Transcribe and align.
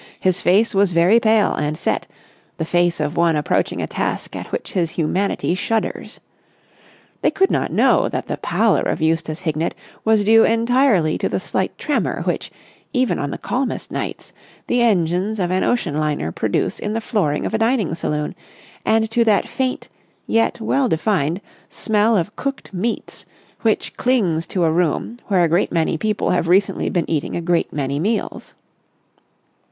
His 0.19 0.41
face 0.41 0.73
was 0.73 0.93
very 0.93 1.19
pale 1.19 1.53
and 1.53 1.77
set, 1.77 2.07
the 2.57 2.65
face 2.65 2.99
of 2.99 3.15
one 3.17 3.35
approaching 3.35 3.83
a 3.83 3.85
task 3.85 4.35
at 4.35 4.51
which 4.51 4.71
his 4.73 4.89
humanity 4.89 5.53
shudders. 5.53 6.19
They 7.21 7.29
could 7.29 7.51
not 7.51 7.71
know 7.71 8.09
that 8.09 8.27
the 8.27 8.37
pallor 8.37 8.81
of 8.81 8.99
Eustace 8.99 9.41
Hignett 9.41 9.75
was 10.03 10.23
due 10.23 10.43
entirely 10.43 11.19
to 11.19 11.29
the 11.29 11.39
slight 11.39 11.77
tremor 11.77 12.23
which, 12.25 12.51
even 12.93 13.19
on 13.19 13.29
the 13.29 13.37
calmest 13.37 13.91
nights, 13.91 14.33
the 14.65 14.81
engines 14.81 15.39
of 15.39 15.51
an 15.51 15.63
ocean 15.63 15.95
liner 15.95 16.31
produce 16.31 16.79
in 16.79 16.93
the 16.93 16.99
flooring 16.99 17.45
of 17.45 17.53
a 17.53 17.59
dining 17.59 17.93
saloon, 17.93 18.33
and 18.83 19.11
to 19.11 19.23
that 19.25 19.47
faint, 19.47 19.87
yet 20.25 20.59
well 20.59 20.89
defined, 20.89 21.39
smell 21.69 22.17
of 22.17 22.35
cooked 22.35 22.73
meats 22.73 23.23
which 23.61 23.95
clings 23.97 24.47
to 24.47 24.63
a 24.63 24.71
room 24.71 25.19
where 25.27 25.43
a 25.43 25.47
great 25.47 25.71
many 25.71 25.95
people 25.95 26.31
have 26.31 26.47
recently 26.47 26.89
been 26.89 27.07
eating 27.07 27.35
a 27.35 27.39
great 27.39 27.71
many 27.71 27.99
meals. 27.99 28.55